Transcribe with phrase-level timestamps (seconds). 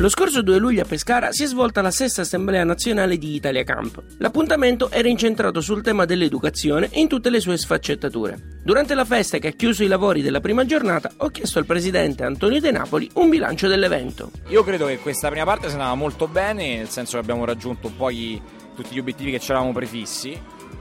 [0.00, 3.64] Lo scorso 2 luglio a Pescara si è svolta la sesta assemblea nazionale di Italia
[3.64, 4.02] Camp.
[4.16, 8.60] L'appuntamento era incentrato sul tema dell'educazione in tutte le sue sfaccettature.
[8.62, 12.24] Durante la festa che ha chiuso i lavori della prima giornata ho chiesto al presidente
[12.24, 14.30] Antonio De Napoli un bilancio dell'evento.
[14.48, 17.92] Io credo che questa prima parte sia andata molto bene, nel senso che abbiamo raggiunto
[17.94, 18.40] un
[18.74, 20.34] tutti gli obiettivi che ci eravamo prefissi,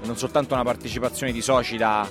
[0.06, 2.10] non soltanto una partecipazione di soci da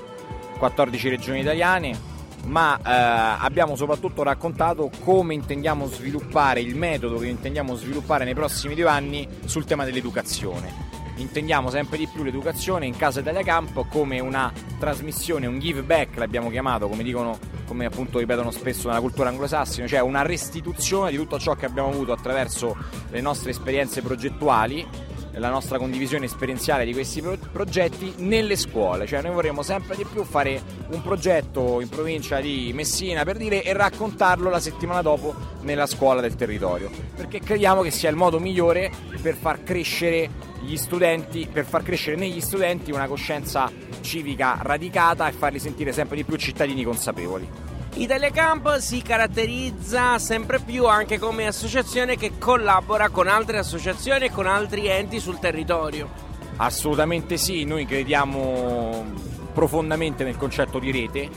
[0.58, 7.74] 14 regioni italiane, ma eh, abbiamo soprattutto raccontato come intendiamo sviluppare il metodo che intendiamo
[7.74, 10.86] sviluppare nei prossimi due anni sul tema dell'educazione.
[11.16, 16.16] Intendiamo sempre di più l'educazione in Casa Italia Camp come una trasmissione, un give back
[16.16, 21.16] l'abbiamo chiamato, come dicono, come appunto ripetono spesso nella cultura anglosassone, cioè una restituzione di
[21.16, 22.76] tutto ciò che abbiamo avuto attraverso
[23.10, 24.86] le nostre esperienze progettuali
[25.38, 30.04] la nostra condivisione esperienziale di questi pro- progetti nelle scuole, cioè noi vorremmo sempre di
[30.04, 35.34] più fare un progetto in provincia di Messina per dire e raccontarlo la settimana dopo
[35.62, 40.76] nella scuola del territorio, perché crediamo che sia il modo migliore per far crescere gli
[40.76, 46.24] studenti, per far crescere negli studenti una coscienza civica radicata e farli sentire sempre di
[46.24, 47.76] più cittadini consapevoli.
[47.98, 54.30] Italia Camp si caratterizza sempre più anche come associazione che collabora con altre associazioni e
[54.30, 56.08] con altri enti sul territorio.
[56.58, 59.04] Assolutamente sì, noi crediamo
[59.52, 61.28] profondamente nel concetto di rete,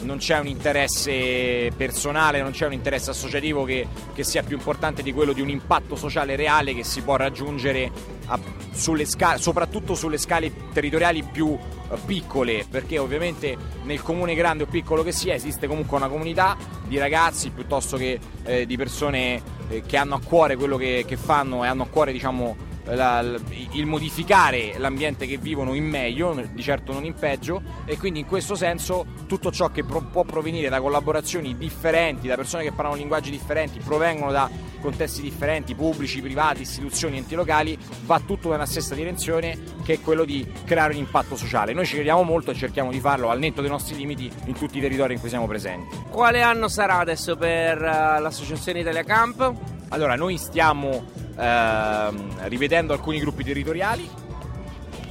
[0.00, 5.04] non c'è un interesse personale, non c'è un interesse associativo che, che sia più importante
[5.04, 7.90] di quello di un impatto sociale reale che si può raggiungere
[8.26, 8.38] a-
[8.72, 14.66] sulle sca- soprattutto sulle scale territoriali più eh, piccole, perché ovviamente nel comune grande o
[14.66, 16.56] piccolo che sia esiste comunque una comunità
[16.86, 21.16] di ragazzi piuttosto che eh, di persone eh, che hanno a cuore quello che, che
[21.16, 23.24] fanno e hanno a cuore diciamo la-
[23.72, 28.26] il modificare l'ambiente che vivono in meglio, di certo non in peggio, e quindi in
[28.26, 32.96] questo senso tutto ciò che pro- può provenire da collaborazioni differenti, da persone che parlano
[32.96, 34.50] linguaggi differenti, provengono da
[34.82, 40.24] contesti differenti, pubblici, privati, istituzioni, enti locali, va tutto nella stessa direzione che è quello
[40.24, 41.72] di creare un impatto sociale.
[41.72, 44.76] Noi ci crediamo molto e cerchiamo di farlo al netto dei nostri limiti in tutti
[44.76, 45.96] i territori in cui siamo presenti.
[46.10, 49.52] Quale anno sarà adesso per eh, l'associazione Italia Camp?
[49.88, 51.04] Allora, noi stiamo
[51.36, 54.08] ehm, rivedendo alcuni gruppi territoriali,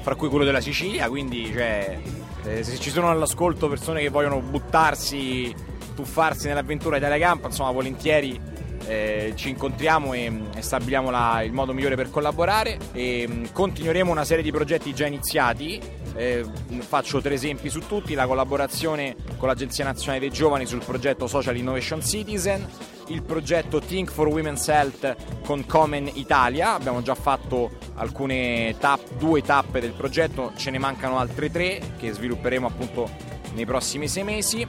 [0.01, 1.99] fra cui quello della Sicilia, quindi cioè,
[2.43, 5.53] eh, se ci sono all'ascolto persone che vogliono buttarsi,
[5.95, 8.39] tuffarsi nell'avventura Italia Camp, insomma, volentieri
[8.87, 14.11] eh, ci incontriamo e, e stabiliamo la- il modo migliore per collaborare e mh, continueremo
[14.11, 15.79] una serie di progetti già iniziati.
[16.15, 16.45] eh,
[16.79, 21.55] faccio tre esempi su tutti: la collaborazione con l'Agenzia Nazionale dei Giovani sul progetto Social
[21.55, 22.67] Innovation Citizen,
[23.07, 25.15] il progetto Think for Women's Health
[25.45, 26.73] con Comen Italia.
[26.73, 32.11] Abbiamo già fatto alcune tap- due tappe del progetto, ce ne mancano altre tre che
[32.11, 33.09] svilupperemo appunto
[33.53, 34.67] nei prossimi sei mesi.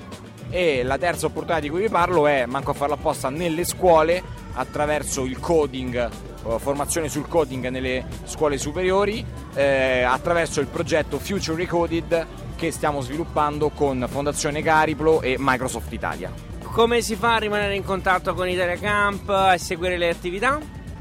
[0.50, 4.22] E la terza opportunità di cui vi parlo è, manco a farlo apposta, nelle scuole
[4.54, 11.56] attraverso il coding, eh, formazione sul coding nelle scuole superiori, eh, attraverso il progetto Future
[11.56, 12.26] Recoded
[12.56, 16.32] che stiamo sviluppando con Fondazione Cariplo e Microsoft Italia.
[16.62, 20.58] Come si fa a rimanere in contatto con Italia Camp e seguire le attività?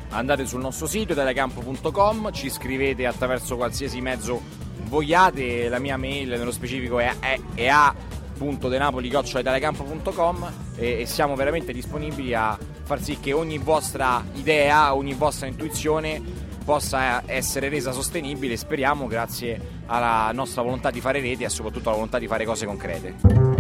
[0.10, 4.42] Andate sul nostro sito telecampo.com, ci scrivete attraverso qualsiasi mezzo
[4.84, 7.68] vogliate, la mia mail nello specifico è, è, è
[8.42, 15.48] a.denapoli.com e, e siamo veramente disponibili a far sì che ogni vostra idea, ogni vostra
[15.48, 16.22] intuizione
[16.64, 21.98] possa essere resa sostenibile, speriamo, grazie alla nostra volontà di fare reti e soprattutto alla
[21.98, 23.51] volontà di fare cose concrete.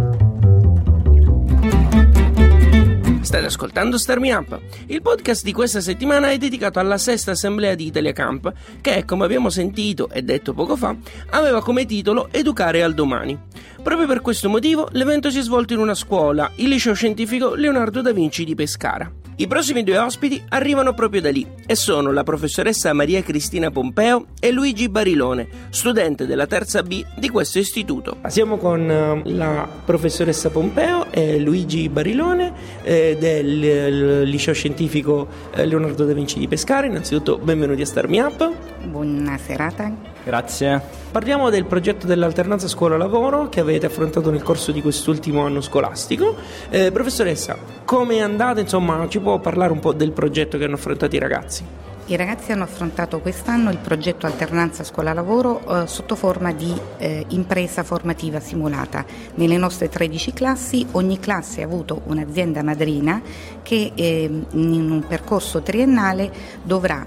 [3.51, 4.59] Ascoltando Star Me Up.
[4.88, 9.25] Il podcast di questa settimana è dedicato alla sesta assemblea di Italia Camp, che, come
[9.25, 10.95] abbiamo sentito e detto poco fa,
[11.31, 13.38] aveva come titolo Educare al domani.
[13.83, 18.01] Proprio per questo motivo l'evento si è svolto in una scuola, il liceo scientifico Leonardo
[18.01, 19.20] da Vinci di Pescara.
[19.41, 24.27] I prossimi due ospiti arrivano proprio da lì e sono la professoressa Maria Cristina Pompeo
[24.39, 28.17] e Luigi Barilone, studente della terza B di questo istituto.
[28.27, 32.53] Siamo con eh, la professoressa Pompeo e Luigi Barilone
[32.83, 36.85] eh, del eh, liceo scientifico eh, Leonardo da Vinci di Pescara.
[36.85, 38.70] Innanzitutto benvenuti a Star Me Up.
[38.83, 39.91] Buona serata.
[40.23, 40.81] Grazie.
[41.11, 46.35] Parliamo del progetto dell'alternanza scuola-lavoro che avete affrontato nel corso di quest'ultimo anno scolastico.
[46.69, 48.59] Eh, professoressa, come è andata?
[48.59, 51.65] Insomma, ci può parlare un po' del progetto che hanno affrontato i ragazzi?
[52.11, 57.83] I ragazzi hanno affrontato quest'anno il progetto Alternanza Scuola-Lavoro eh, sotto forma di eh, impresa
[57.83, 59.05] formativa simulata.
[59.35, 63.21] Nelle nostre 13 classi ogni classe ha avuto un'azienda madrina
[63.61, 66.31] che eh, in un percorso triennale
[66.63, 67.05] dovrà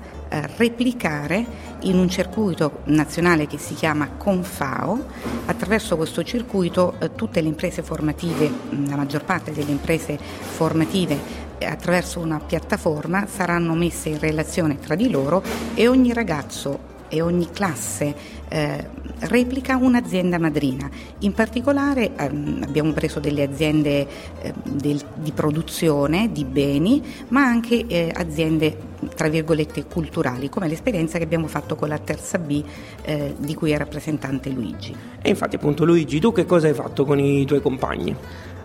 [0.56, 1.44] replicare
[1.82, 5.06] in un circuito nazionale che si chiama Confao.
[5.46, 8.50] Attraverso questo circuito eh, tutte le imprese formative,
[8.86, 15.10] la maggior parte delle imprese formative attraverso una piattaforma saranno messe in relazione tra di
[15.10, 15.42] loro
[15.74, 18.14] e ogni ragazzo e ogni classe
[18.48, 18.88] eh,
[19.20, 20.90] replica un'azienda madrina.
[21.20, 24.06] In particolare ehm, abbiamo preso delle aziende
[24.40, 31.18] eh, del, di produzione di beni, ma anche eh, aziende tra virgolette culturali, come l'esperienza
[31.18, 32.62] che abbiamo fatto con la terza B
[33.02, 34.94] eh, di cui è rappresentante Luigi.
[35.22, 38.16] E infatti appunto Luigi, tu che cosa hai fatto con i tuoi compagni?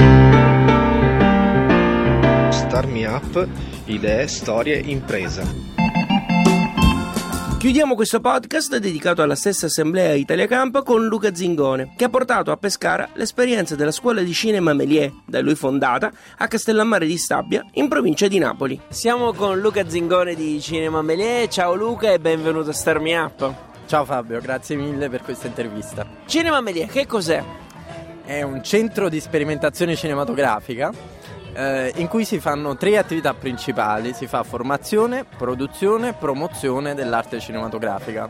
[2.52, 3.48] Start Me Up,
[3.86, 5.79] idee, storie, impresa.
[7.60, 12.52] Chiudiamo questo podcast dedicato alla stessa assemblea Italia Camp con Luca Zingone, che ha portato
[12.52, 17.66] a Pescara l'esperienza della scuola di cinema Melier, da lui fondata, a Castellammare di Stabia,
[17.74, 18.80] in provincia di Napoli.
[18.88, 21.50] Siamo con Luca Zingone di Cinema Melier.
[21.50, 23.54] Ciao Luca e benvenuto a Star Me Up.
[23.88, 26.08] Ciao Fabio, grazie mille per questa intervista.
[26.28, 27.44] Cinema Melier, che cos'è?
[28.24, 30.94] È un centro di sperimentazione cinematografica
[31.54, 38.30] eh, in cui si fanno tre attività principali, si fa formazione, produzione, promozione dell'arte cinematografica.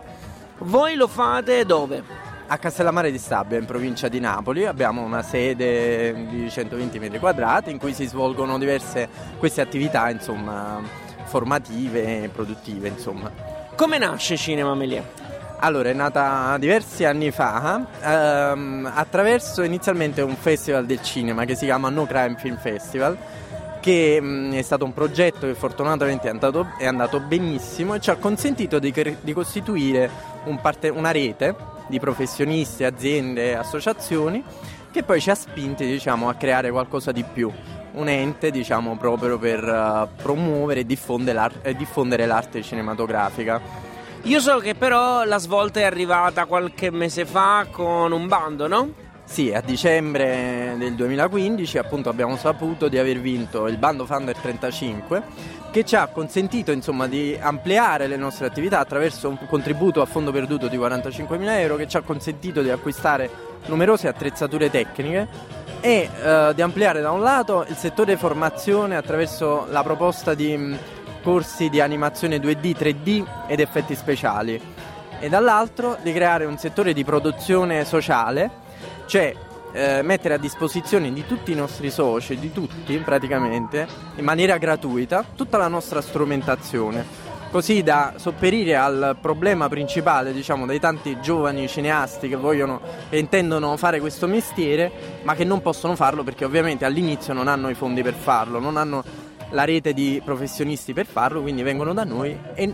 [0.60, 2.04] Voi lo fate dove?
[2.48, 7.70] A Castellammare di Stabia, in provincia di Napoli, abbiamo una sede di 120 metri quadrati
[7.70, 9.08] in cui si svolgono diverse
[9.38, 10.82] queste attività, insomma,
[11.26, 13.32] formative e produttive, insomma.
[13.76, 15.29] Come nasce Cinema Melier?
[15.62, 21.66] Allora, è nata diversi anni fa ehm, attraverso inizialmente un festival del cinema che si
[21.66, 23.18] chiama No Crime Film Festival
[23.82, 28.00] che mh, mm, è stato un progetto che fortunatamente è andato, è andato benissimo e
[28.00, 30.10] ci ha consentito di, di costituire
[30.46, 31.54] un parte, una rete
[31.88, 34.42] di professionisti, aziende, associazioni
[34.92, 37.52] che poi ci ha spinti diciamo, a creare qualcosa di più,
[37.94, 43.89] un ente diciamo, proprio per uh, promuovere e diffondere, l'ar- diffondere l'arte cinematografica.
[44.24, 48.94] Io so che però la svolta è arrivata qualche mese fa con un bando, no?
[49.24, 55.24] Sì, a dicembre del 2015 appunto abbiamo saputo di aver vinto il bando Funder 35
[55.72, 60.32] che ci ha consentito insomma di ampliare le nostre attività attraverso un contributo a fondo
[60.32, 63.30] perduto di 45.000 euro che ci ha consentito di acquistare
[63.68, 65.28] numerose attrezzature tecniche
[65.80, 70.76] e eh, di ampliare da un lato il settore formazione attraverso la proposta di
[71.22, 74.60] corsi di animazione 2D, 3D ed effetti speciali.
[75.20, 78.50] E dall'altro di creare un settore di produzione sociale,
[79.06, 79.36] cioè
[79.72, 85.24] eh, mettere a disposizione di tutti i nostri soci, di tutti praticamente, in maniera gratuita,
[85.36, 87.28] tutta la nostra strumentazione.
[87.52, 93.76] Così da sopperire al problema principale, diciamo, dei tanti giovani cineasti che vogliono e intendono
[93.76, 94.92] fare questo mestiere,
[95.24, 98.78] ma che non possono farlo perché ovviamente all'inizio non hanno i fondi per farlo, non
[98.78, 99.04] hanno
[99.52, 102.74] la rete di professionisti per farlo, quindi vengono da noi e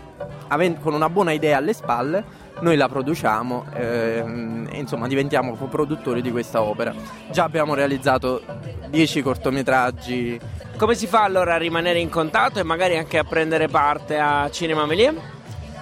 [0.80, 6.30] con una buona idea alle spalle noi la produciamo ehm, e insomma diventiamo coproduttori di
[6.30, 6.94] questa opera.
[7.30, 8.42] Già abbiamo realizzato
[8.88, 10.40] 10 cortometraggi.
[10.76, 14.48] Come si fa allora a rimanere in contatto e magari anche a prendere parte a
[14.50, 15.14] Cinema Melier?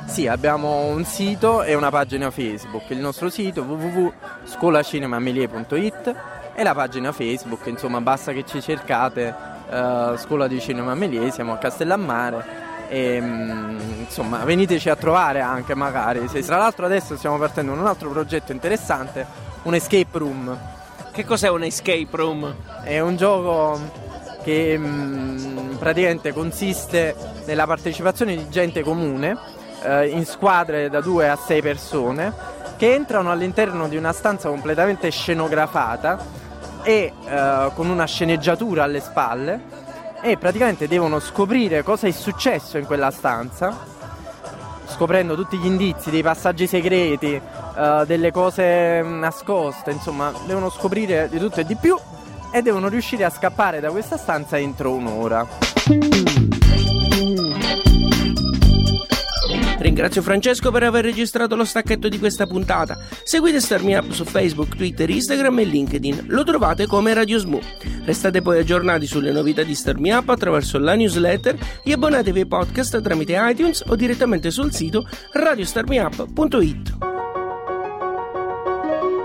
[0.06, 2.90] Sì, abbiamo un sito e una pagina Facebook.
[2.90, 6.14] Il nostro sito www.scolacinemamelier.it
[6.54, 11.52] e la pagina Facebook, insomma basta che ci cercate uh, Scuola di Cinema Melier, siamo
[11.52, 16.28] a Castellammare e, mm, insomma, veniteci a trovare anche magari.
[16.28, 19.26] Se, tra l'altro adesso stiamo partendo con un altro progetto interessante,
[19.62, 20.58] un escape room.
[21.10, 22.54] Che cos'è un escape room?
[22.82, 23.78] È un gioco
[24.42, 27.14] che mh, mm, praticamente consiste
[27.46, 29.36] nella partecipazione di gente comune
[29.82, 32.32] eh, in squadre da due a sei persone
[32.76, 36.18] che entrano all'interno di una stanza completamente scenografata
[36.84, 39.82] e eh, con una sceneggiatura alle spalle
[40.20, 43.76] e praticamente devono scoprire cosa è successo in quella stanza,
[44.86, 47.38] scoprendo tutti gli indizi, dei passaggi segreti,
[47.76, 51.94] uh, delle cose nascoste, insomma, devono scoprire di tutto e di più
[52.50, 56.53] e devono riuscire a scappare da questa stanza entro un'ora.
[59.94, 62.98] Ringrazio Francesco per aver registrato lo stacchetto di questa puntata.
[63.22, 66.24] Seguite Starmi Up su Facebook, Twitter, Instagram e LinkedIn.
[66.30, 67.60] Lo trovate come Radio Smoo.
[68.04, 73.00] Restate poi aggiornati sulle novità di Starmi Up attraverso la newsletter e abbonatevi ai podcast
[73.00, 77.03] tramite iTunes o direttamente sul sito radiostarmiup.it.